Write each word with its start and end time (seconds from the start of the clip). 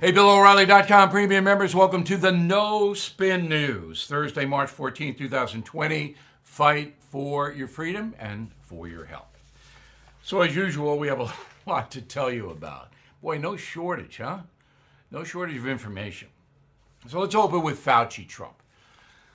Hey, 0.00 0.12
BillO'Reilly.com 0.12 1.10
premium 1.10 1.44
members, 1.44 1.74
welcome 1.74 2.04
to 2.04 2.16
the 2.16 2.32
No 2.32 2.94
Spin 2.94 3.50
News. 3.50 4.06
Thursday, 4.06 4.46
March 4.46 4.70
14, 4.70 5.14
2020. 5.14 6.16
Fight 6.42 6.94
for 7.00 7.52
your 7.52 7.68
freedom 7.68 8.14
and 8.18 8.50
for 8.62 8.88
your 8.88 9.04
health. 9.04 9.28
So, 10.22 10.40
as 10.40 10.56
usual, 10.56 10.98
we 10.98 11.08
have 11.08 11.20
a 11.20 11.30
lot 11.66 11.90
to 11.90 12.00
tell 12.00 12.32
you 12.32 12.48
about. 12.48 12.94
Boy, 13.20 13.36
no 13.36 13.56
shortage, 13.56 14.16
huh? 14.16 14.38
No 15.10 15.22
shortage 15.22 15.58
of 15.58 15.68
information. 15.68 16.28
So, 17.06 17.20
let's 17.20 17.34
open 17.34 17.60
with 17.60 17.84
Fauci 17.84 18.26
Trump. 18.26 18.54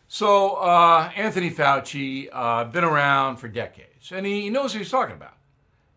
So, 0.07 0.55
uh, 0.55 1.11
Anthony 1.15 1.51
Fauci, 1.51 2.27
uh, 2.33 2.63
been 2.63 2.83
around 2.83 3.37
for 3.37 3.47
decades, 3.47 4.11
and 4.11 4.25
he 4.25 4.49
knows 4.49 4.73
what 4.73 4.79
he's 4.79 4.89
talking 4.89 5.15
about. 5.15 5.37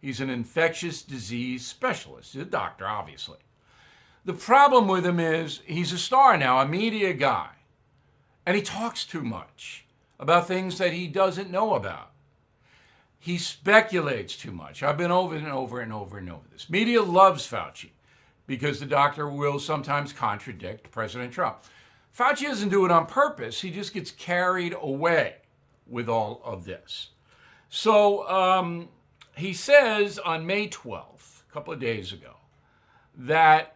He's 0.02 0.20
an 0.20 0.28
infectious 0.28 1.00
disease 1.00 1.64
specialist, 1.64 2.34
he's 2.34 2.42
a 2.42 2.45
doctor, 2.45 2.87
obviously. 2.87 3.38
The 4.28 4.34
problem 4.34 4.88
with 4.88 5.06
him 5.06 5.18
is 5.18 5.62
he's 5.64 5.91
a 5.91 5.96
star 5.96 6.37
now, 6.37 6.60
a 6.60 6.68
media 6.68 7.14
guy, 7.14 7.48
and 8.45 8.54
he 8.54 8.62
talks 8.62 9.06
too 9.06 9.23
much 9.23 9.87
about 10.20 10.46
things 10.46 10.77
that 10.77 10.92
he 10.92 11.09
doesn't 11.09 11.51
know 11.51 11.73
about. 11.74 12.10
He 13.18 13.38
speculates 13.38 14.37
too 14.37 14.52
much. 14.52 14.82
I've 14.82 14.98
been 14.98 15.10
over 15.10 15.34
and 15.34 15.48
over 15.48 15.80
and 15.80 15.95
over 15.95 16.18
and 16.18 16.30
over 16.30 16.45
this. 16.52 16.68
Media 16.68 17.01
loves 17.02 17.51
Fauci 17.51 17.92
because 18.46 18.80
the 18.80 18.84
doctor 18.84 19.27
will 19.27 19.59
sometimes 19.59 20.12
contradict 20.12 20.90
President 20.90 21.32
Trump. 21.32 21.60
Fauci 22.15 22.42
doesn't 22.42 22.68
do 22.68 22.84
it 22.84 22.90
on 22.90 23.06
purpose, 23.06 23.62
he 23.62 23.70
just 23.70 23.95
gets 23.95 24.10
carried 24.10 24.76
away 24.79 25.37
with 25.87 26.06
all 26.06 26.43
of 26.45 26.66
this. 26.66 27.12
So 27.71 28.29
um, 28.29 28.90
he 29.38 29.54
says 29.54 30.18
on 30.18 30.45
May 30.45 30.68
12th, 30.68 31.45
a 31.49 31.52
couple 31.54 31.73
of 31.73 31.80
days 31.80 32.12
ago, 32.12 32.34
that 33.16 33.74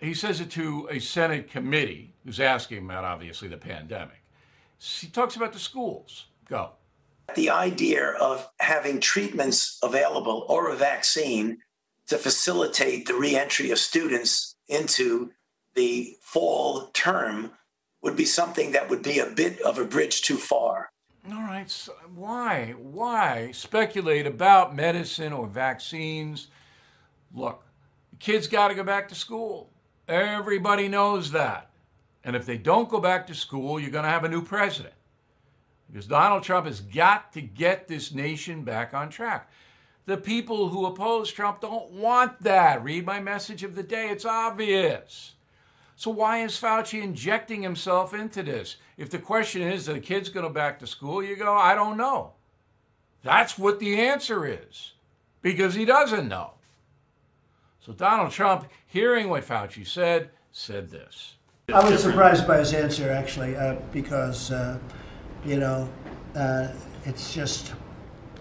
he 0.00 0.14
says 0.14 0.40
it 0.40 0.50
to 0.52 0.88
a 0.90 0.98
Senate 0.98 1.50
committee 1.50 2.14
who's 2.24 2.40
asking 2.40 2.84
about, 2.84 3.04
obviously, 3.04 3.48
the 3.48 3.56
pandemic. 3.56 4.22
He 4.78 5.08
talks 5.08 5.36
about 5.36 5.52
the 5.52 5.58
schools. 5.58 6.26
Go. 6.48 6.72
The 7.34 7.50
idea 7.50 8.12
of 8.12 8.48
having 8.58 9.00
treatments 9.00 9.78
available 9.82 10.46
or 10.48 10.70
a 10.70 10.76
vaccine 10.76 11.58
to 12.08 12.18
facilitate 12.18 13.06
the 13.06 13.14
reentry 13.14 13.70
of 13.70 13.78
students 13.78 14.56
into 14.68 15.30
the 15.74 16.16
fall 16.22 16.86
term 16.92 17.52
would 18.02 18.16
be 18.16 18.24
something 18.24 18.72
that 18.72 18.88
would 18.88 19.02
be 19.02 19.18
a 19.18 19.26
bit 19.26 19.60
of 19.60 19.78
a 19.78 19.84
bridge 19.84 20.22
too 20.22 20.36
far. 20.36 20.90
All 21.30 21.42
right. 21.42 21.70
So 21.70 21.92
why? 22.14 22.74
Why 22.78 23.50
speculate 23.52 24.26
about 24.26 24.74
medicine 24.74 25.32
or 25.32 25.46
vaccines? 25.46 26.48
Look, 27.32 27.62
kids 28.18 28.48
got 28.48 28.68
to 28.68 28.74
go 28.74 28.82
back 28.82 29.08
to 29.10 29.14
school. 29.14 29.70
Everybody 30.10 30.88
knows 30.88 31.30
that. 31.30 31.70
And 32.24 32.34
if 32.34 32.44
they 32.44 32.58
don't 32.58 32.88
go 32.88 33.00
back 33.00 33.26
to 33.28 33.34
school, 33.34 33.78
you're 33.78 33.90
going 33.90 34.04
to 34.04 34.10
have 34.10 34.24
a 34.24 34.28
new 34.28 34.42
president. 34.42 34.94
Because 35.90 36.06
Donald 36.06 36.42
Trump 36.42 36.66
has 36.66 36.80
got 36.80 37.32
to 37.32 37.40
get 37.40 37.88
this 37.88 38.12
nation 38.12 38.64
back 38.64 38.92
on 38.92 39.08
track. 39.08 39.50
The 40.06 40.16
people 40.16 40.68
who 40.68 40.86
oppose 40.86 41.30
Trump 41.30 41.60
don't 41.60 41.92
want 41.92 42.42
that. 42.42 42.82
Read 42.82 43.06
my 43.06 43.20
message 43.20 43.62
of 43.62 43.76
the 43.76 43.82
day, 43.82 44.08
it's 44.08 44.24
obvious. 44.24 45.34
So, 45.94 46.10
why 46.10 46.38
is 46.38 46.52
Fauci 46.52 47.02
injecting 47.02 47.62
himself 47.62 48.14
into 48.14 48.42
this? 48.42 48.76
If 48.96 49.10
the 49.10 49.18
question 49.18 49.62
is, 49.62 49.88
are 49.88 49.92
the 49.92 50.00
kids 50.00 50.28
going 50.28 50.46
to 50.46 50.52
back 50.52 50.78
to 50.80 50.86
school? 50.86 51.22
You 51.22 51.36
go, 51.36 51.54
I 51.54 51.74
don't 51.74 51.96
know. 51.96 52.32
That's 53.22 53.58
what 53.58 53.78
the 53.78 54.00
answer 54.00 54.46
is, 54.46 54.92
because 55.42 55.74
he 55.74 55.84
doesn't 55.84 56.26
know. 56.26 56.52
So 57.80 57.92
Donald 57.92 58.30
Trump, 58.30 58.66
hearing 58.90 59.28
what 59.28 59.44
Fauci 59.44 59.86
said, 59.86 60.30
said 60.52 60.90
this. 60.90 61.34
I 61.72 61.88
was 61.88 62.02
surprised 62.02 62.46
by 62.46 62.58
his 62.58 62.74
answer, 62.74 63.10
actually, 63.10 63.56
uh, 63.56 63.76
because, 63.92 64.50
uh, 64.50 64.78
you 65.44 65.58
know, 65.58 65.88
uh, 66.34 66.68
it's 67.04 67.32
just, 67.32 67.72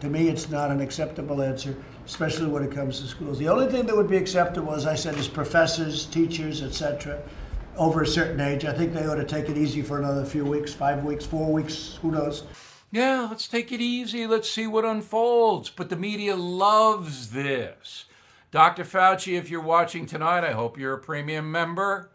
to 0.02 0.10
me, 0.10 0.28
it's 0.28 0.50
not 0.50 0.72
an 0.72 0.82
acceptable 0.82 1.42
answer, 1.42 1.76
especially 2.06 2.48
when 2.48 2.64
it 2.64 2.72
comes 2.72 3.00
to 3.00 3.08
schools. 3.08 3.38
The 3.38 3.48
only 3.48 3.72
thing 3.72 3.86
that 3.86 3.96
would 3.96 4.10
be 4.10 4.18
acceptable, 4.18 4.74
as 4.74 4.88
I 4.88 4.96
said, 4.96 5.16
is 5.16 5.28
professors, 5.28 6.08
teachers, 6.08 6.64
etc., 6.64 7.22
over 7.78 8.02
a 8.02 8.08
certain 8.08 8.42
age. 8.42 8.66
I 8.66 8.74
think 8.74 8.94
they 8.94 9.06
ought 9.06 9.16
to 9.16 9.24
take 9.24 9.48
it 9.48 9.58
easy 9.58 9.84
for 9.84 10.00
another 10.00 10.26
few 10.26 10.44
weeks, 10.44 10.74
five 10.74 11.04
weeks, 11.06 11.26
four 11.26 11.54
weeks, 11.54 12.00
who 12.02 12.12
knows. 12.12 12.44
Yeah, 12.92 13.28
let's 13.30 13.48
take 13.48 13.72
it 13.72 13.80
easy. 13.80 14.26
Let's 14.26 14.50
see 14.50 14.66
what 14.66 14.84
unfolds. 14.84 15.70
But 15.70 15.90
the 15.90 15.96
media 15.96 16.36
loves 16.36 17.30
this. 17.30 18.06
Dr. 18.52 18.84
Fauci, 18.84 19.38
if 19.38 19.50
you're 19.50 19.62
watching 19.62 20.06
tonight, 20.06 20.44
I 20.44 20.54
hope 20.54 20.78
you're 20.78 20.94
a 20.94 21.00
premium 21.00 21.52
member. 21.52 22.10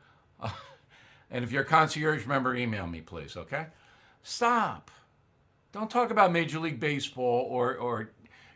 and 1.31 1.45
if 1.45 1.53
you're 1.53 1.63
a 1.63 1.67
concierge 1.67 2.27
member, 2.27 2.57
email 2.57 2.89
me, 2.89 3.01
please, 3.01 3.37
okay? 3.37 3.67
Stop. 4.23 4.91
Don't 5.73 5.91
talk 5.91 6.11
about 6.11 6.33
Major 6.33 6.59
League 6.59 6.81
Baseball 6.81 7.47
or, 7.49 7.77
or 7.77 8.11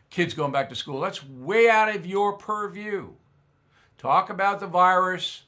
kids 0.09 0.33
going 0.33 0.51
back 0.51 0.67
to 0.69 0.75
school. 0.75 0.99
That's 0.99 1.25
way 1.25 1.69
out 1.69 1.93
of 1.93 2.05
your 2.05 2.33
purview. 2.33 3.11
Talk 3.97 4.29
about 4.29 4.59
the 4.59 4.67
virus. 4.67 5.43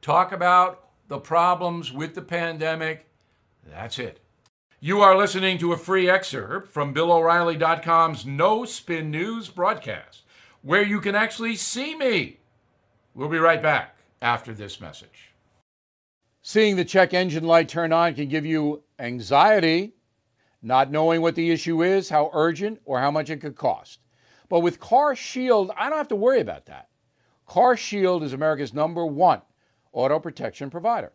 Talk 0.00 0.30
about 0.30 0.88
the 1.08 1.18
problems 1.18 1.92
with 1.92 2.14
the 2.14 2.22
pandemic. 2.22 3.08
That's 3.64 3.98
it. 3.98 4.20
You 4.78 5.00
are 5.00 5.16
listening 5.16 5.58
to 5.58 5.72
a 5.72 5.78
free 5.78 6.10
excerpt 6.10 6.70
from 6.70 6.94
BillO'Reilly.com's 6.94 8.26
No 8.26 8.64
Spin 8.64 9.10
News 9.10 9.48
broadcast 9.48 10.23
where 10.64 10.82
you 10.82 10.98
can 10.98 11.14
actually 11.14 11.54
see 11.54 11.94
me. 11.94 12.38
We'll 13.14 13.28
be 13.28 13.38
right 13.38 13.62
back 13.62 13.96
after 14.22 14.54
this 14.54 14.80
message. 14.80 15.34
Seeing 16.40 16.76
the 16.76 16.86
check 16.86 17.12
engine 17.12 17.44
light 17.44 17.68
turn 17.68 17.92
on 17.92 18.14
can 18.14 18.28
give 18.28 18.46
you 18.46 18.82
anxiety, 18.98 19.92
not 20.62 20.90
knowing 20.90 21.20
what 21.20 21.34
the 21.34 21.50
issue 21.50 21.82
is, 21.82 22.08
how 22.08 22.30
urgent, 22.32 22.80
or 22.86 22.98
how 22.98 23.10
much 23.10 23.28
it 23.28 23.42
could 23.42 23.56
cost. 23.56 24.00
But 24.48 24.60
with 24.60 24.80
Car 24.80 25.14
Shield, 25.14 25.70
I 25.76 25.90
don't 25.90 25.98
have 25.98 26.08
to 26.08 26.16
worry 26.16 26.40
about 26.40 26.64
that. 26.66 26.88
Car 27.46 27.76
Shield 27.76 28.22
is 28.22 28.32
America's 28.32 28.72
number 28.72 29.04
one 29.04 29.42
auto 29.92 30.18
protection 30.18 30.70
provider. 30.70 31.12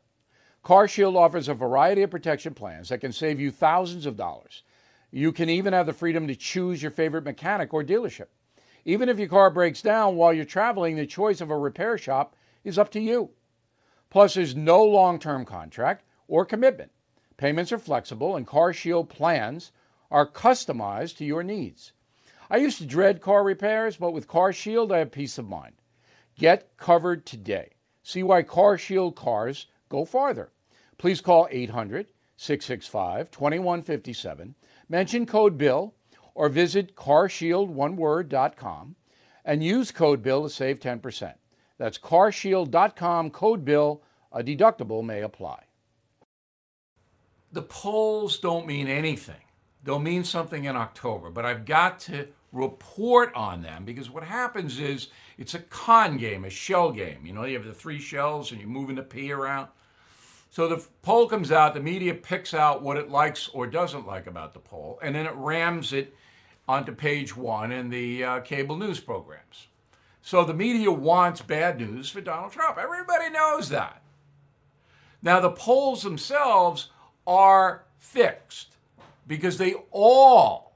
Car 0.62 0.88
Shield 0.88 1.16
offers 1.16 1.48
a 1.48 1.56
variety 1.56 2.04
of 2.04 2.12
protection 2.12 2.54
plans 2.54 2.90
that 2.90 3.02
can 3.02 3.12
save 3.12 3.40
you 3.40 3.50
thousands 3.50 4.06
of 4.06 4.16
dollars. 4.16 4.62
You 5.10 5.32
can 5.32 5.50
even 5.50 5.74
have 5.74 5.88
the 5.88 5.94
freedom 5.94 6.28
to 6.28 6.36
choose 6.36 6.84
your 6.84 6.92
favorite 6.92 7.24
mechanic 7.24 7.74
or 7.74 7.84
dealership. 7.84 8.28
Even 8.86 9.10
if 9.10 9.20
your 9.20 9.28
car 9.28 9.50
breaks 9.50 9.82
down 9.82 10.16
while 10.16 10.34
you're 10.34 10.46
traveling, 10.46 10.96
the 10.96 11.06
choice 11.06 11.42
of 11.42 11.50
a 11.50 11.58
repair 11.58 11.98
shop 11.98 12.36
is 12.64 12.78
up 12.78 12.90
to 12.92 13.00
you. 13.00 13.32
Plus, 14.10 14.34
there's 14.34 14.56
no 14.56 14.84
long 14.84 15.20
term 15.20 15.46
contract 15.46 16.04
or 16.28 16.46
commitment. 16.46 16.92
Payments 17.38 17.72
are 17.72 17.78
flexible, 17.78 18.36
and 18.36 18.46
Car 18.46 18.74
Shield 18.74 19.10
plans 19.10 19.72
are 20.12 20.28
customized 20.28 21.18
to 21.18 21.26
your 21.26 21.44
needs. 21.44 21.94
I 22.50 22.58
used 22.58 22.80
to 22.80 22.86
dread 22.86 23.22
car 23.22 23.44
repairs, 23.44 23.96
but 23.98 24.12
with 24.12 24.28
Car 24.28 24.52
Shield, 24.52 24.92
I 24.92 24.98
have 25.00 25.12
peace 25.12 25.38
of 25.38 25.48
mind. 25.48 25.76
Get 26.36 26.76
covered 26.78 27.26
today. 27.26 27.70
See 28.02 28.24
why 28.24 28.42
Car 28.44 28.78
Shield 28.78 29.16
cars 29.16 29.68
go 29.88 30.04
farther. 30.06 30.52
Please 30.98 31.22
call 31.22 31.48
800 31.52 32.08
665 32.38 33.30
2157. 33.32 34.56
Mention 34.90 35.26
code 35.26 35.58
BILL 35.58 35.94
or 36.36 36.50
visit 36.50 36.96
carshieldoneword.com 36.96 38.96
and 39.46 39.64
use 39.64 39.92
code 39.92 40.22
BILL 40.22 40.44
to 40.44 40.50
save 40.50 40.80
10%. 40.80 41.34
That's 41.78 41.98
carshield.com, 41.98 43.32
code 43.32 43.66
BILL. 43.66 44.04
A 44.32 44.44
deductible 44.44 45.04
may 45.04 45.22
apply. 45.22 45.64
The 47.52 47.64
polls 47.64 48.38
don't 48.38 48.68
mean 48.68 48.88
anything. 48.88 49.42
They'll 49.84 49.98
mean 49.98 50.24
something 50.24 50.66
in 50.66 50.76
October, 50.76 51.32
but 51.32 51.46
I've 51.46 51.66
got 51.66 52.00
to 52.02 52.28
report 52.52 53.34
on 53.34 53.62
them 53.62 53.86
because 53.86 54.10
what 54.10 54.24
happens 54.24 54.80
is 54.80 55.08
it's 55.38 55.54
a 55.54 55.60
con 55.60 56.18
game, 56.18 56.46
a 56.46 56.50
shell 56.50 56.92
game. 56.92 57.26
You 57.26 57.34
know, 57.34 57.46
you 57.46 57.58
have 57.58 57.66
the 57.66 57.74
three 57.74 58.00
shells 58.00 58.52
and 58.52 58.60
you're 58.60 58.70
moving 58.70 58.96
the 58.96 59.04
P 59.04 59.32
around. 59.32 59.70
So 60.50 60.68
the 60.68 60.84
poll 61.04 61.28
comes 61.28 61.52
out, 61.52 61.74
the 61.74 61.80
media 61.80 62.14
picks 62.14 62.54
out 62.54 62.82
what 62.82 62.98
it 62.98 63.10
likes 63.10 63.50
or 63.50 63.68
doesn't 63.68 64.08
like 64.08 64.26
about 64.26 64.54
the 64.54 64.60
poll, 64.60 65.00
and 65.02 65.16
then 65.16 65.26
it 65.26 65.36
rams 65.36 65.94
it 65.94 66.16
onto 66.68 66.92
page 66.92 67.36
one 67.36 67.72
in 67.72 67.90
the 67.90 68.24
uh, 68.24 68.40
cable 68.42 68.76
news 68.76 69.00
programs. 69.00 69.68
So 70.22 70.44
the 70.44 70.54
media 70.54 70.92
wants 70.92 71.42
bad 71.42 71.80
news 71.80 72.10
for 72.10 72.22
Donald 72.22 72.52
Trump. 72.52 72.78
Everybody 72.78 73.30
knows 73.30 73.70
that. 73.70 74.02
Now, 75.22 75.40
the 75.40 75.52
polls 75.52 76.04
themselves 76.04 76.90
are 77.28 77.84
fixed 77.98 78.78
because 79.28 79.58
they 79.58 79.76
all, 79.92 80.74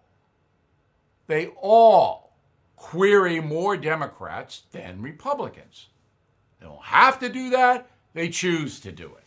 they 1.27 1.47
all 1.61 2.33
query 2.75 3.39
more 3.39 3.77
Democrats 3.77 4.63
than 4.71 5.01
Republicans. 5.01 5.87
They 6.59 6.65
don't 6.65 6.83
have 6.83 7.19
to 7.19 7.29
do 7.29 7.49
that, 7.51 7.89
they 8.13 8.29
choose 8.29 8.79
to 8.81 8.91
do 8.91 9.05
it. 9.05 9.22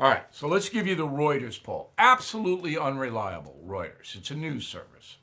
All 0.00 0.08
right, 0.08 0.22
so 0.30 0.48
let's 0.48 0.70
give 0.70 0.86
you 0.86 0.94
the 0.94 1.06
Reuters 1.06 1.62
poll. 1.62 1.92
Absolutely 1.98 2.78
unreliable, 2.78 3.60
Reuters. 3.62 4.16
It's 4.16 4.30
a 4.30 4.34
news 4.34 4.66
service. 4.66 5.18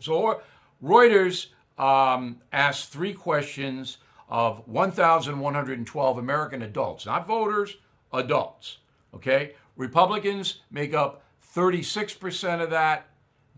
So 0.00 0.40
Reuters 0.82 1.48
um, 1.78 2.40
asked 2.50 2.90
three 2.90 3.12
questions 3.12 3.98
of 4.30 4.66
1,112 4.66 6.16
American 6.16 6.62
adults, 6.62 7.04
not 7.04 7.26
voters, 7.26 7.76
adults. 8.10 8.78
Okay? 9.12 9.52
Republicans 9.76 10.60
make 10.70 10.94
up 10.94 11.22
36% 11.54 12.62
of 12.62 12.70
that, 12.70 13.06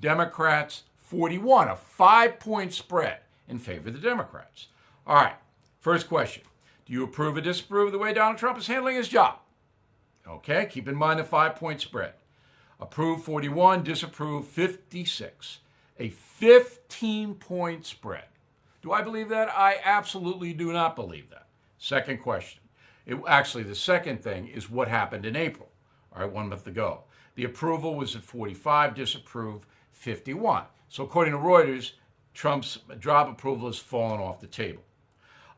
Democrats 0.00 0.82
41, 0.96 1.68
a 1.68 1.76
five 1.76 2.40
point 2.40 2.72
spread 2.72 3.18
in 3.46 3.60
favor 3.60 3.90
of 3.90 3.94
the 3.94 4.00
Democrats. 4.00 4.66
All 5.06 5.14
right, 5.14 5.36
first 5.78 6.08
question 6.08 6.42
Do 6.84 6.92
you 6.92 7.04
approve 7.04 7.36
or 7.36 7.40
disapprove 7.40 7.86
of 7.86 7.92
the 7.92 7.98
way 7.98 8.12
Donald 8.12 8.38
Trump 8.38 8.58
is 8.58 8.66
handling 8.66 8.96
his 8.96 9.06
job? 9.06 9.38
Okay, 10.28 10.66
keep 10.66 10.88
in 10.88 10.94
mind 10.94 11.18
the 11.18 11.24
five 11.24 11.56
point 11.56 11.80
spread. 11.80 12.14
Approve 12.80 13.22
41, 13.22 13.82
disapprove 13.82 14.46
56. 14.46 15.58
A 15.98 16.08
15 16.08 17.34
point 17.34 17.86
spread. 17.86 18.24
Do 18.82 18.92
I 18.92 19.02
believe 19.02 19.28
that? 19.28 19.48
I 19.48 19.76
absolutely 19.84 20.52
do 20.52 20.72
not 20.72 20.96
believe 20.96 21.30
that. 21.30 21.46
Second 21.78 22.18
question. 22.18 22.60
It, 23.06 23.18
actually, 23.26 23.62
the 23.64 23.74
second 23.74 24.22
thing 24.22 24.48
is 24.48 24.70
what 24.70 24.88
happened 24.88 25.24
in 25.26 25.36
April, 25.36 25.68
all 26.12 26.22
right, 26.22 26.32
one 26.32 26.48
month 26.48 26.66
ago. 26.66 27.02
The 27.34 27.44
approval 27.44 27.94
was 27.94 28.14
at 28.14 28.22
45, 28.22 28.94
disapprove 28.94 29.66
51. 29.92 30.64
So, 30.88 31.04
according 31.04 31.32
to 31.32 31.38
Reuters, 31.38 31.92
Trump's 32.34 32.78
job 32.98 33.28
approval 33.28 33.68
has 33.68 33.78
fallen 33.78 34.20
off 34.20 34.40
the 34.40 34.46
table. 34.46 34.82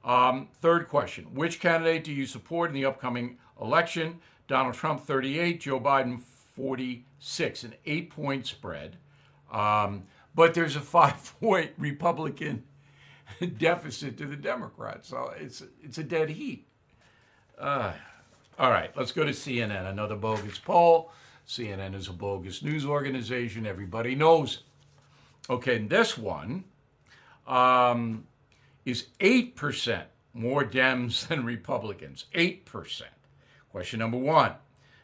Um, 0.05 0.49
third 0.61 0.89
question 0.89 1.25
Which 1.35 1.61
candidate 1.61 2.05
do 2.05 2.13
you 2.13 2.27
support 2.27 2.71
in 2.71 2.75
the 2.75 2.85
upcoming 2.85 3.39
election? 3.61 4.21
Donald 4.47 4.75
Trump 4.75 5.01
38, 5.01 5.61
Joe 5.61 5.81
Biden 5.81 6.21
46, 6.21 7.65
an 7.65 7.75
eight 7.87 8.11
point 8.11 8.47
spread. 8.47 8.97
Um, 9.51 10.05
but 10.35 10.55
there's 10.55 10.77
a 10.77 10.81
five 10.81 11.35
point 11.41 11.73
Republican 11.79 12.65
deficit 13.59 14.19
to 14.19 14.27
the 14.27 14.37
Democrats. 14.37 15.09
So 15.09 15.33
it's, 15.39 15.63
it's 15.83 15.99
a 15.99 16.05
dead 16.05 16.31
heat. 16.31 16.67
Uh, 17.59 17.93
all 18.59 18.71
right, 18.71 18.97
let's 18.97 19.13
go 19.13 19.25
to 19.25 19.31
CNN. 19.31 19.89
Another 19.89 20.17
bogus 20.17 20.59
poll. 20.59 21.11
CNN 21.47 21.95
is 21.95 22.09
a 22.09 22.13
bogus 22.13 22.63
news 22.63 22.87
organization. 22.87 23.67
Everybody 23.67 24.15
knows 24.15 24.55
it. 24.57 25.53
Okay, 25.53 25.79
this 25.79 26.17
one 26.17 26.65
um, 27.47 28.27
is 28.85 29.09
8% 29.21 30.05
more 30.33 30.65
Dems 30.65 31.27
than 31.29 31.45
Republicans. 31.45 32.27
8%. 32.35 33.03
Question 33.75 33.99
number 33.99 34.19
one 34.19 34.53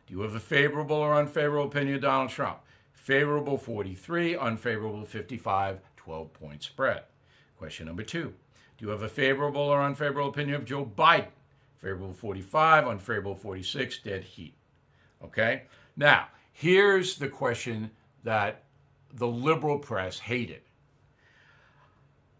Do 0.07 0.15
you 0.15 0.21
have 0.21 0.37
a 0.37 0.39
favorable 0.39 0.95
or 0.95 1.17
unfavorable 1.17 1.67
opinion 1.67 1.97
of 1.97 2.03
Donald 2.03 2.31
Trump? 2.31 2.61
Favorable 2.93 3.59
43, 3.59 4.37
unfavorable 4.37 5.05
55, 5.05 5.81
12 5.97 6.33
point 6.33 6.63
spread. 6.63 7.03
Question 7.59 7.87
number 7.87 8.05
two 8.05 8.33
Do 8.79 8.85
you 8.85 8.91
have 8.91 9.03
a 9.03 9.09
favorable 9.09 9.63
or 9.63 9.83
unfavorable 9.83 10.31
opinion 10.31 10.55
of 10.55 10.65
Joe 10.65 10.85
Biden? 10.85 11.33
Favorable 11.79 12.13
45, 12.13 12.87
unfavorable 12.87 13.35
46, 13.35 13.99
dead 14.05 14.23
heat. 14.23 14.55
Okay? 15.25 15.63
Now, 15.97 16.29
here's 16.53 17.19
the 17.19 17.29
question 17.29 17.91
that 18.23 18.63
the 19.13 19.27
liberal 19.27 19.81
press 19.81 20.21
hated. 20.21 20.61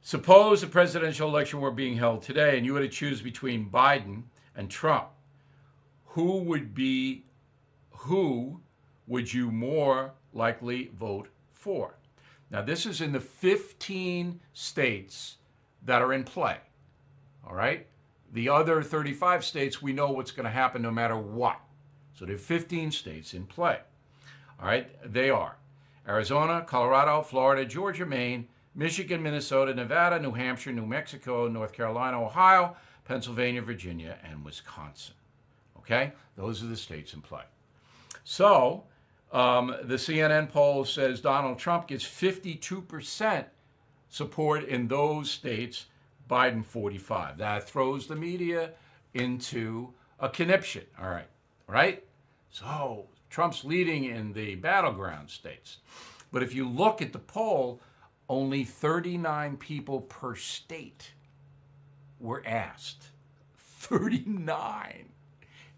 Suppose 0.01 0.61
the 0.61 0.69
presidential 0.69 1.29
election 1.29 1.61
were 1.61 1.73
being 1.73 1.97
held 1.97 2.23
today 2.23 2.57
and 2.57 2.65
you 2.65 2.77
had 2.77 2.83
to 2.83 2.89
choose 2.89 3.21
between 3.21 3.69
Biden 3.69 4.23
and 4.55 4.71
Trump. 4.71 5.09
Who 6.15 6.39
would 6.39 6.75
be 6.75 7.25
who 7.91 8.61
would 9.07 9.33
you 9.33 9.51
more 9.51 10.13
likely 10.33 10.91
vote 10.99 11.29
for? 11.53 11.95
Now 12.51 12.63
this 12.63 12.87
is 12.87 13.01
in 13.01 13.13
the 13.13 13.21
15 13.21 14.41
states 14.53 15.37
that 15.85 16.03
are 16.03 16.13
in 16.13 16.25
play. 16.25 16.59
All 17.47 17.55
right? 17.55 17.87
The 18.33 18.49
other 18.49 18.83
35 18.83 19.45
states 19.45 19.81
we 19.81 19.93
know 19.93 20.11
what's 20.11 20.31
going 20.31 20.45
to 20.45 20.51
happen 20.51 20.83
no 20.83 20.91
matter 20.91 21.17
what. 21.17 21.61
So 22.15 22.25
there 22.25 22.35
are 22.35 22.39
15 22.39 22.91
states 22.91 23.35
in 23.35 23.47
play. 23.47 23.79
All 24.61 24.67
right? 24.67 24.89
They 25.05 25.31
are 25.31 25.57
Arizona, 26.09 26.65
Colorado, 26.67 27.23
Florida, 27.23 27.65
Georgia, 27.65 28.07
Maine, 28.07 28.49
Michigan, 28.75 29.23
Minnesota, 29.23 29.75
Nevada, 29.75 30.19
New 30.19 30.33
Hampshire, 30.33 30.73
New 30.73 30.87
Mexico, 30.87 31.47
North 31.47 31.73
Carolina, 31.73 32.21
Ohio, 32.21 32.77
Pennsylvania, 33.05 33.63
Virginia, 33.63 34.19
and 34.25 34.45
Wisconsin. 34.45 35.15
Okay? 35.81 36.13
Those 36.37 36.63
are 36.63 36.67
the 36.67 36.77
states 36.77 37.15
in 37.15 37.21
play. 37.21 37.43
So, 38.25 38.85
um, 39.33 39.75
the 39.83 39.95
CNN 39.97 40.51
poll 40.51 40.85
says 40.85 41.21
Donald 41.21 41.59
Trump 41.59 41.89
gets 41.89 42.05
52% 42.05 43.45
support 44.09 44.65
in 44.65 44.89
those 44.89 45.31
states, 45.31 45.87
Biden 46.29 46.65
45. 46.65 47.39
That 47.39 47.69
throws 47.69 48.07
the 48.07 48.17
media 48.17 48.71
into 49.15 49.93
a 50.19 50.29
conniption. 50.29 50.85
All 51.01 51.09
right. 51.09 51.29
Right? 51.67 52.05
So, 52.51 53.07
Trump's 53.31 53.65
leading 53.65 54.05
in 54.05 54.33
the 54.33 54.57
battleground 54.57 55.31
states. 55.31 55.79
But 56.33 56.43
if 56.43 56.55
you 56.55 56.69
look 56.69 57.01
at 57.01 57.13
the 57.13 57.19
poll, 57.19 57.81
only 58.29 58.65
39 58.65 59.57
people 59.57 60.01
per 60.03 60.35
state 60.35 61.13
were 62.19 62.43
asked. 62.47 63.07
39. 63.57 65.09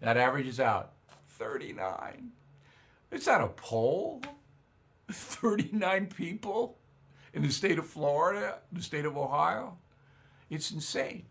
That 0.03 0.17
averages 0.17 0.59
out 0.59 0.91
39. 1.29 2.31
It's 3.09 3.25
not 3.25 3.39
a 3.39 3.47
poll? 3.47 4.21
39 5.11 6.07
people 6.07 6.77
in 7.33 7.41
the 7.41 7.49
state 7.49 7.79
of 7.79 7.87
Florida, 7.87 8.59
the 8.73 8.81
state 8.81 9.05
of 9.05 9.15
Ohio? 9.15 9.77
It's 10.49 10.71
insane. 10.71 11.23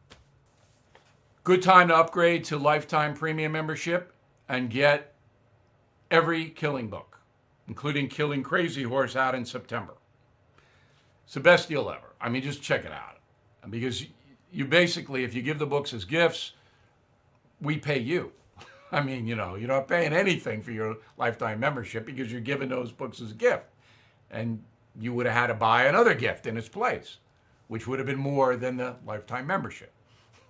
Good 1.45 1.61
time 1.61 1.89
to 1.89 1.97
upgrade 1.97 2.45
to 2.45 2.57
lifetime 2.57 3.13
premium 3.13 3.53
membership 3.53 4.15
and 4.49 4.71
get 4.71 5.17
every 6.11 6.49
killing 6.49 6.89
book, 6.89 7.19
including 7.69 8.09
Killing 8.09 8.43
Crazy 8.43 8.85
Horse 8.85 9.15
out 9.15 9.35
in 9.35 9.45
September. 9.45 9.95
It's 11.27 11.35
the 11.35 11.41
best 11.41 11.69
deal 11.69 11.91
ever. 11.91 12.15
I 12.19 12.31
mean, 12.31 12.41
just 12.41 12.63
check 12.63 12.87
it 12.87 12.93
out. 12.93 13.19
Because 13.69 14.07
you 14.51 14.65
basically, 14.65 15.25
if 15.25 15.35
you 15.35 15.43
give 15.43 15.59
the 15.59 15.67
books 15.67 15.93
as 15.93 16.07
gifts, 16.07 16.53
we 17.61 17.77
pay 17.77 17.99
you. 17.99 18.33
I 18.93 19.03
mean, 19.03 19.27
you 19.27 19.35
know, 19.35 19.55
you're 19.55 19.69
not 19.69 19.89
paying 19.89 20.13
anything 20.13 20.63
for 20.63 20.71
your 20.71 20.99
lifetime 21.17 21.59
membership 21.59 22.05
because 22.05 22.31
you're 22.31 22.43
giving 22.43 22.69
those 22.69 22.93
books 22.93 23.23
as 23.23 23.31
a 23.31 23.35
gift. 23.35 23.65
And 24.31 24.63
you 25.01 25.15
would 25.15 25.25
have 25.25 25.35
had 25.35 25.47
to 25.47 25.55
buy 25.55 25.85
another 25.85 26.15
gift 26.15 26.47
in 26.47 26.59
its 26.59 26.69
place, 26.69 27.17
which 27.69 27.87
would 27.87 27.99
have 27.99 28.07
been 28.07 28.19
more 28.19 28.55
than 28.55 28.77
the 28.77 28.97
lifetime 29.07 29.47
membership. 29.47 29.93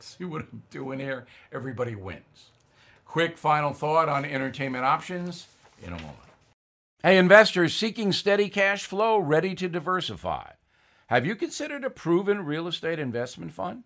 See 0.00 0.24
what 0.24 0.42
I'm 0.42 0.64
doing 0.70 0.98
here? 0.98 1.26
Everybody 1.52 1.94
wins. 1.94 2.50
Quick 3.04 3.38
final 3.38 3.72
thought 3.72 4.08
on 4.08 4.24
entertainment 4.24 4.84
options 4.84 5.46
in 5.80 5.92
a 5.92 5.96
moment. 5.96 6.16
Hey, 7.04 7.18
investors 7.18 7.74
seeking 7.74 8.10
steady 8.10 8.48
cash 8.48 8.84
flow, 8.84 9.18
ready 9.18 9.54
to 9.56 9.68
diversify. 9.68 10.52
Have 11.06 11.26
you 11.26 11.36
considered 11.36 11.84
a 11.84 11.90
proven 11.90 12.44
real 12.44 12.66
estate 12.66 12.98
investment 12.98 13.52
fund? 13.52 13.84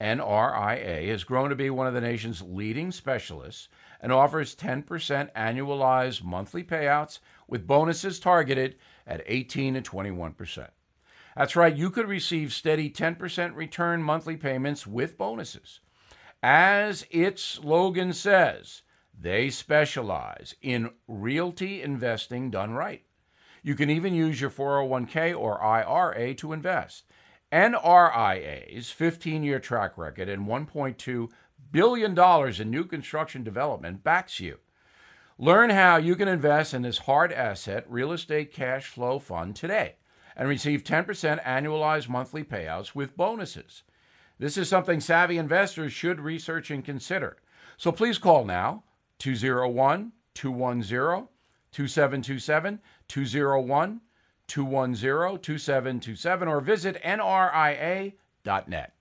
NRIA 0.00 1.08
has 1.08 1.24
grown 1.24 1.50
to 1.50 1.56
be 1.56 1.70
one 1.70 1.86
of 1.86 1.94
the 1.94 2.00
nation's 2.00 2.42
leading 2.42 2.92
specialists 2.92 3.68
and 4.00 4.12
offers 4.12 4.54
10% 4.54 4.84
annualized 5.34 6.22
monthly 6.22 6.62
payouts 6.62 7.18
with 7.48 7.66
bonuses 7.66 8.20
targeted 8.20 8.76
at 9.06 9.22
18 9.26 9.74
and 9.74 9.88
21%. 9.88 10.68
That's 11.36 11.56
right, 11.56 11.76
you 11.76 11.90
could 11.90 12.08
receive 12.08 12.52
steady 12.52 12.90
10% 12.90 13.54
return 13.54 14.02
monthly 14.02 14.36
payments 14.36 14.86
with 14.86 15.18
bonuses. 15.18 15.80
As 16.42 17.04
its 17.10 17.42
slogan 17.42 18.12
says, 18.12 18.82
they 19.20 19.50
specialize 19.50 20.54
in 20.62 20.90
realty 21.08 21.82
investing 21.82 22.50
done 22.50 22.72
right. 22.72 23.02
You 23.62 23.74
can 23.74 23.90
even 23.90 24.14
use 24.14 24.40
your 24.40 24.50
401k 24.50 25.36
or 25.36 25.62
IRA 25.62 26.34
to 26.34 26.52
invest. 26.52 27.04
NRIA's 27.52 28.90
15 28.90 29.42
year 29.42 29.58
track 29.58 29.96
record 29.96 30.28
and 30.28 30.46
$1.2 30.46 31.30
billion 31.70 32.60
in 32.60 32.70
new 32.70 32.84
construction 32.84 33.42
development 33.42 34.04
backs 34.04 34.40
you. 34.40 34.58
Learn 35.38 35.70
how 35.70 35.96
you 35.96 36.16
can 36.16 36.28
invest 36.28 36.74
in 36.74 36.82
this 36.82 36.98
hard 36.98 37.32
asset 37.32 37.84
real 37.88 38.12
estate 38.12 38.52
cash 38.52 38.86
flow 38.86 39.18
fund 39.18 39.54
today 39.56 39.94
and 40.36 40.48
receive 40.48 40.84
10% 40.84 41.42
annualized 41.44 42.08
monthly 42.08 42.44
payouts 42.44 42.94
with 42.94 43.16
bonuses. 43.16 43.82
This 44.38 44.56
is 44.56 44.68
something 44.68 45.00
savvy 45.00 45.38
investors 45.38 45.92
should 45.92 46.20
research 46.20 46.70
and 46.70 46.84
consider. 46.84 47.38
So 47.76 47.92
please 47.92 48.18
call 48.18 48.44
now 48.44 48.84
201 49.18 50.12
210 50.34 51.28
2727 51.72 52.80
201 53.08 54.00
210 54.48 55.38
2727 55.40 56.48
or 56.48 56.60
visit 56.60 57.00
nria.net. 57.04 58.92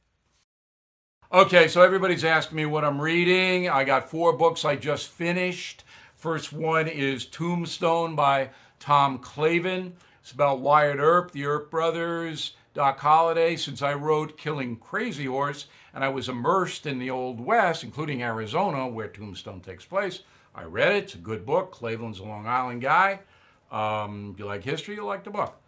Okay, 1.30 1.68
so 1.68 1.82
everybody's 1.82 2.24
asking 2.24 2.56
me 2.56 2.66
what 2.66 2.86
I'm 2.86 3.02
reading. 3.02 3.68
I 3.70 3.84
got 3.84 4.10
four 4.10 4.32
books 4.34 4.64
I 4.64 4.76
just 4.76 5.08
finished. 5.08 5.84
First 6.16 6.54
one 6.54 6.88
is 6.88 7.26
Tombstone 7.26 8.16
by 8.16 8.52
Tom 8.80 9.20
Clavin. 9.20 9.94
It's 10.22 10.32
about 10.32 10.60
Wyatt 10.60 11.00
Earp, 11.00 11.32
the 11.32 11.46
Earp 11.46 11.70
brothers, 11.70 12.54
Doc 12.74 13.00
Holliday, 13.00 13.56
since 13.56 13.82
I 13.82 13.94
wrote 13.94 14.38
Killing 14.38 14.78
Crazy 14.78 15.26
Horse 15.26 15.68
and 15.98 16.04
I 16.06 16.10
was 16.10 16.30
immersed 16.30 16.86
in 16.86 17.00
the 17.00 17.10
Old 17.10 17.40
West, 17.40 17.84
including 17.84 18.22
Arizona, 18.22 18.88
where 18.88 19.08
Tombstone 19.08 19.62
takes 19.62 19.84
place. 19.84 20.22
I 20.54 20.64
read 20.64 20.92
it. 20.92 21.04
It's 21.06 21.16
a 21.16 21.18
good 21.18 21.44
book. 21.44 21.72
Clavin's 21.72 22.20
a 22.20 22.24
Long 22.24 22.46
Island 22.46 22.82
guy. 22.82 23.22
Um, 23.72 24.36
you 24.38 24.46
like 24.46 24.64
history, 24.64 24.96
you 24.96 25.06
like 25.06 25.24
the 25.24 25.30
book. 25.30 25.62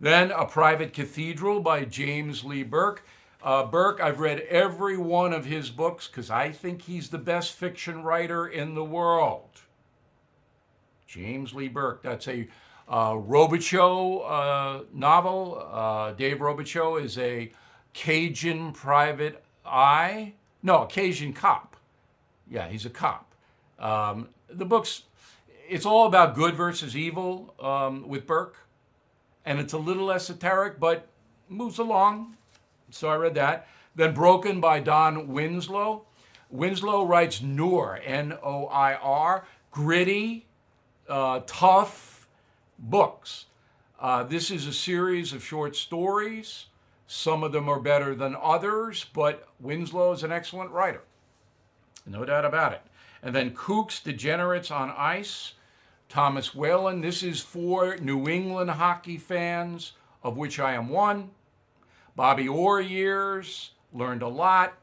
Then 0.00 0.30
A 0.30 0.44
Private 0.44 0.92
Cathedral 0.92 1.60
by 1.60 1.84
James 1.84 2.44
Lee 2.44 2.62
Burke. 2.62 3.04
Uh, 3.42 3.64
Burke, 3.64 4.00
I've 4.00 4.20
read 4.20 4.40
every 4.40 4.96
one 4.96 5.32
of 5.32 5.44
his 5.44 5.70
books 5.70 6.06
because 6.06 6.30
I 6.30 6.50
think 6.50 6.82
he's 6.82 7.10
the 7.10 7.18
best 7.18 7.52
fiction 7.52 8.02
writer 8.02 8.46
in 8.46 8.74
the 8.74 8.84
world. 8.84 9.62
James 11.06 11.54
Lee 11.54 11.68
Burke. 11.68 12.02
That's 12.02 12.28
a 12.28 12.48
uh, 12.88 13.12
Robicheaux 13.12 14.22
uh, 14.28 14.84
novel. 14.92 15.66
Uh, 15.70 16.12
Dave 16.12 16.38
Robicheaux 16.38 17.02
is 17.02 17.16
a 17.18 17.52
Cajun 17.92 18.72
private 18.72 19.42
eye. 19.64 20.34
No, 20.62 20.82
a 20.82 20.86
Cajun 20.86 21.32
cop. 21.32 21.76
Yeah, 22.50 22.68
he's 22.68 22.84
a 22.84 22.90
cop. 22.90 23.34
Um, 23.78 24.28
the 24.48 24.64
book's, 24.64 25.02
it's 25.68 25.86
all 25.86 26.06
about 26.06 26.34
good 26.34 26.54
versus 26.54 26.96
evil 26.96 27.54
um, 27.60 28.08
with 28.08 28.26
Burke. 28.26 28.56
And 29.44 29.60
it's 29.60 29.72
a 29.72 29.78
little 29.78 30.10
esoteric, 30.10 30.80
but 30.80 31.08
moves 31.48 31.78
along. 31.78 32.36
So 32.90 33.08
I 33.08 33.16
read 33.16 33.34
that. 33.34 33.68
Then 33.94 34.12
Broken 34.12 34.60
by 34.60 34.80
Don 34.80 35.28
Winslow. 35.28 36.04
Winslow 36.50 37.04
writes 37.04 37.42
Noir, 37.42 38.00
N 38.04 38.36
O 38.42 38.66
I 38.66 38.94
R, 38.94 39.46
gritty, 39.70 40.46
uh, 41.08 41.40
tough 41.46 42.28
books. 42.78 43.46
Uh, 43.98 44.22
this 44.22 44.50
is 44.50 44.66
a 44.66 44.72
series 44.72 45.32
of 45.32 45.44
short 45.44 45.74
stories. 45.74 46.66
Some 47.06 47.42
of 47.42 47.52
them 47.52 47.68
are 47.68 47.80
better 47.80 48.14
than 48.14 48.36
others, 48.40 49.06
but 49.12 49.48
Winslow 49.60 50.12
is 50.12 50.22
an 50.22 50.32
excellent 50.32 50.70
writer. 50.70 51.02
No 52.04 52.24
doubt 52.24 52.44
about 52.44 52.72
it. 52.72 52.82
And 53.22 53.34
then 53.34 53.50
Kooks, 53.50 54.02
Degenerates 54.02 54.70
on 54.70 54.90
Ice, 54.90 55.54
Thomas 56.08 56.54
Whalen. 56.54 57.00
This 57.00 57.22
is 57.22 57.40
for 57.40 57.96
New 57.96 58.28
England 58.28 58.70
hockey 58.70 59.18
fans, 59.18 59.92
of 60.22 60.36
which 60.36 60.60
I 60.60 60.74
am 60.74 60.88
one. 60.88 61.30
Bobby 62.14 62.48
Orr 62.48 62.80
years, 62.80 63.72
learned 63.92 64.22
a 64.22 64.28
lot. 64.28 64.74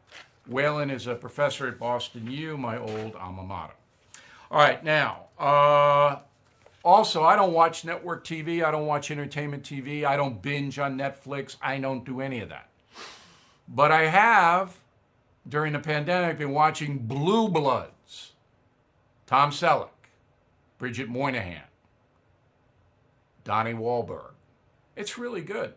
Whalen 0.45 0.89
is 0.89 1.07
a 1.07 1.15
professor 1.15 1.67
at 1.67 1.79
Boston 1.79 2.29
U, 2.29 2.57
my 2.57 2.77
old 2.77 3.15
alma 3.15 3.43
mater. 3.43 3.73
All 4.51 4.59
right, 4.59 4.83
now, 4.83 5.25
uh, 5.39 6.17
also, 6.83 7.23
I 7.23 7.37
don't 7.37 7.53
watch 7.53 7.85
network 7.85 8.25
TV. 8.25 8.63
I 8.63 8.69
don't 8.69 8.85
watch 8.85 9.09
entertainment 9.09 9.63
TV. 9.63 10.03
I 10.03 10.17
don't 10.17 10.41
binge 10.41 10.79
on 10.79 10.97
Netflix. 10.97 11.55
I 11.61 11.79
don't 11.79 12.03
do 12.03 12.19
any 12.19 12.41
of 12.41 12.49
that. 12.49 12.69
But 13.69 13.91
I 13.91 14.07
have, 14.07 14.77
during 15.47 15.73
the 15.73 15.79
pandemic, 15.79 16.37
been 16.37 16.51
watching 16.51 16.99
Blue 16.99 17.47
Bloods, 17.47 17.92
Tom 19.25 19.51
Selleck, 19.51 19.89
Bridget 20.77 21.09
Moynahan, 21.09 21.63
Donnie 23.43 23.73
Wahlberg. 23.73 24.33
It's 24.95 25.17
really 25.17 25.41
good. 25.41 25.73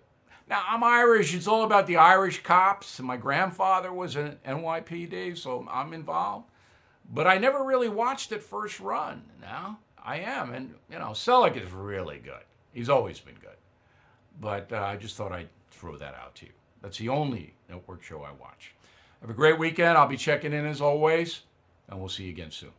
Now, 0.48 0.62
I'm 0.68 0.84
Irish. 0.84 1.34
It's 1.34 1.48
all 1.48 1.64
about 1.64 1.86
the 1.86 1.96
Irish 1.96 2.42
cops. 2.42 2.98
And 2.98 3.08
my 3.08 3.16
grandfather 3.16 3.92
was 3.92 4.14
an 4.14 4.38
NYPD, 4.46 5.36
so 5.36 5.66
I'm 5.70 5.92
involved. 5.92 6.46
But 7.12 7.26
I 7.26 7.38
never 7.38 7.64
really 7.64 7.88
watched 7.88 8.32
it 8.32 8.42
first 8.42 8.78
run. 8.78 9.22
Now, 9.40 9.78
I 10.02 10.18
am. 10.18 10.52
And, 10.52 10.74
you 10.90 10.98
know, 10.98 11.10
Selleck 11.10 11.60
is 11.60 11.72
really 11.72 12.18
good. 12.18 12.42
He's 12.72 12.88
always 12.88 13.18
been 13.20 13.36
good. 13.40 13.56
But 14.40 14.72
uh, 14.72 14.82
I 14.82 14.96
just 14.96 15.16
thought 15.16 15.32
I'd 15.32 15.48
throw 15.70 15.96
that 15.96 16.14
out 16.14 16.34
to 16.36 16.46
you. 16.46 16.52
That's 16.82 16.98
the 16.98 17.08
only 17.08 17.54
network 17.68 18.02
show 18.02 18.22
I 18.22 18.32
watch. 18.32 18.74
Have 19.20 19.30
a 19.30 19.34
great 19.34 19.58
weekend. 19.58 19.96
I'll 19.96 20.06
be 20.06 20.16
checking 20.16 20.52
in 20.52 20.66
as 20.66 20.80
always, 20.80 21.40
and 21.88 21.98
we'll 21.98 22.08
see 22.08 22.24
you 22.24 22.30
again 22.30 22.50
soon. 22.50 22.70